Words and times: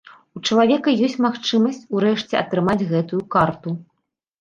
У 0.37 0.39
чалавека 0.47 0.93
ёсць 1.09 1.19
магчымасць 1.27 1.83
у 1.93 2.03
рэшце 2.07 2.35
атрымаць 2.43 2.79
гэтую 2.97 3.25
карту. 3.41 3.81